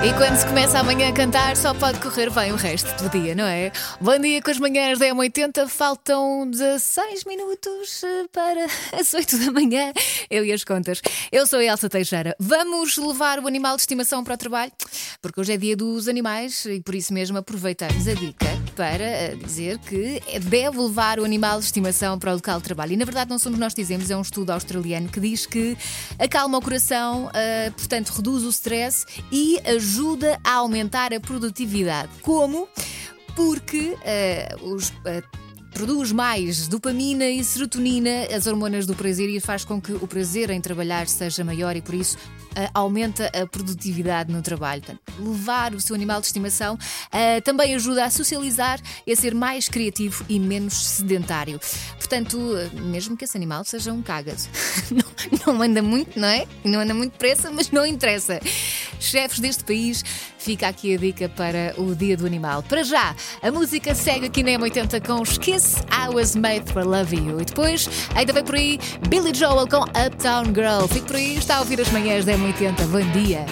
E 0.00 0.12
quando 0.12 0.36
se 0.36 0.46
começa 0.46 0.78
amanhã 0.78 1.08
a 1.08 1.12
cantar, 1.12 1.56
só 1.56 1.74
pode 1.74 1.98
correr 1.98 2.30
bem 2.30 2.52
o 2.52 2.56
resto 2.56 3.02
do 3.02 3.10
dia, 3.10 3.34
não 3.34 3.44
é? 3.44 3.72
Bom 4.00 4.16
dia 4.16 4.40
com 4.40 4.48
as 4.48 4.58
manhãs 4.60 4.96
da 4.96 5.06
M80, 5.06 5.66
faltam 5.66 6.48
16 6.48 7.24
minutos 7.24 8.04
eh, 8.04 8.26
para 8.32 8.66
as 8.96 9.12
8 9.12 9.38
da 9.38 9.50
manhã. 9.50 9.92
Eu 10.30 10.44
e 10.44 10.52
as 10.52 10.62
contas. 10.62 11.02
Eu 11.32 11.48
sou 11.48 11.58
a 11.58 11.64
Elsa 11.64 11.88
Teixeira. 11.88 12.36
Vamos 12.38 12.96
levar 12.96 13.40
o 13.40 13.48
animal 13.48 13.74
de 13.74 13.82
estimação 13.82 14.22
para 14.22 14.34
o 14.34 14.36
trabalho? 14.36 14.70
Porque 15.20 15.40
hoje 15.40 15.54
é 15.54 15.56
dia 15.56 15.76
dos 15.76 16.06
animais 16.06 16.64
e 16.66 16.80
por 16.80 16.94
isso 16.94 17.12
mesmo 17.12 17.36
aproveitamos 17.36 18.06
a 18.06 18.14
dica 18.14 18.46
para 18.76 19.02
eh, 19.02 19.34
dizer 19.34 19.78
que 19.78 20.22
deve 20.42 20.78
levar 20.78 21.18
o 21.18 21.24
animal 21.24 21.58
de 21.58 21.64
estimação 21.64 22.20
para 22.20 22.30
o 22.30 22.34
local 22.34 22.58
de 22.58 22.64
trabalho. 22.64 22.92
E 22.92 22.96
na 22.96 23.04
verdade 23.04 23.28
não 23.28 23.38
somos 23.38 23.58
nós 23.58 23.74
que 23.74 23.82
dizemos, 23.82 24.08
é 24.12 24.16
um 24.16 24.22
estudo 24.22 24.50
australiano 24.50 25.08
que 25.08 25.18
diz 25.18 25.44
que 25.44 25.76
acalma 26.20 26.56
o 26.56 26.62
coração, 26.62 27.28
eh, 27.34 27.72
portanto 27.76 28.10
reduz 28.10 28.44
o 28.44 28.48
stress 28.50 29.04
e 29.32 29.58
ajuda 29.66 29.87
ajuda 29.88 30.38
a 30.44 30.56
aumentar 30.56 31.14
a 31.14 31.20
produtividade. 31.20 32.10
Como? 32.20 32.68
Porque 33.34 33.96
uh, 33.96 34.74
os. 34.74 34.90
Uh, 34.90 35.48
produz 35.72 36.10
mais 36.10 36.66
dopamina 36.66 37.26
e 37.26 37.44
serotonina, 37.44 38.26
as 38.34 38.48
hormonas 38.48 38.84
do 38.84 38.96
prazer, 38.96 39.28
e 39.28 39.38
faz 39.38 39.64
com 39.64 39.80
que 39.80 39.92
o 39.92 40.08
prazer 40.08 40.50
em 40.50 40.60
trabalhar 40.60 41.06
seja 41.06 41.44
maior 41.44 41.76
e 41.76 41.80
por 41.80 41.94
isso 41.94 42.16
uh, 42.16 42.70
aumenta 42.74 43.26
a 43.26 43.46
produtividade 43.46 44.32
no 44.32 44.42
trabalho. 44.42 44.82
Portanto, 44.82 45.00
levar 45.20 45.74
o 45.74 45.80
seu 45.80 45.94
animal 45.94 46.20
de 46.20 46.26
estimação 46.26 46.74
uh, 46.74 47.40
também 47.44 47.74
ajuda 47.74 48.04
a 48.04 48.10
socializar 48.10 48.80
e 49.06 49.12
a 49.12 49.16
ser 49.16 49.34
mais 49.34 49.68
criativo 49.68 50.24
e 50.28 50.40
menos 50.40 50.74
sedentário. 50.74 51.60
Portanto, 52.08 52.38
mesmo 52.72 53.18
que 53.18 53.26
esse 53.26 53.36
animal 53.36 53.62
seja 53.66 53.92
um 53.92 54.00
cágado, 54.00 54.40
não, 54.90 55.54
não 55.54 55.62
anda 55.62 55.82
muito, 55.82 56.18
não 56.18 56.26
é? 56.26 56.46
Não 56.64 56.80
anda 56.80 56.94
muito 56.94 57.18
pressa, 57.18 57.50
mas 57.50 57.70
não 57.70 57.84
interessa 57.84 58.40
chefes 58.98 59.38
deste 59.38 59.62
país. 59.62 60.02
Fica 60.38 60.68
aqui 60.68 60.94
a 60.94 60.96
dica 60.96 61.28
para 61.28 61.74
o 61.76 61.94
Dia 61.94 62.16
do 62.16 62.24
Animal. 62.24 62.62
Para 62.62 62.82
já, 62.82 63.14
a 63.42 63.50
música 63.50 63.94
segue 63.94 64.26
aqui 64.26 64.42
na 64.42 64.52
M80 64.52 65.06
com 65.06 65.22
Kiss 65.22 65.76
I 65.92 66.08
Was 66.14 66.34
Made 66.34 66.72
for 66.72 66.82
Love 66.82 67.14
You. 67.14 67.42
E 67.42 67.44
depois, 67.44 67.90
ainda 68.14 68.32
vem 68.32 68.42
por 68.42 68.54
aí 68.54 68.78
Billy 69.06 69.34
Joel 69.34 69.68
com 69.68 69.82
Uptown 69.82 70.46
Girl. 70.46 70.88
Fique 70.88 71.06
por 71.06 71.16
aí, 71.16 71.36
está 71.36 71.56
a 71.56 71.60
ouvir 71.60 71.78
as 71.78 71.90
manhãs 71.90 72.24
da 72.24 72.32
M80. 72.32 72.86
Bom 72.86 73.12
dia. 73.12 73.44